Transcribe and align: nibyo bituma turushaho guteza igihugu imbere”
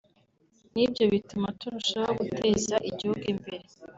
nibyo 0.73 1.03
bituma 1.11 1.47
turushaho 1.59 2.11
guteza 2.21 2.75
igihugu 2.89 3.21
imbere” 3.33 3.65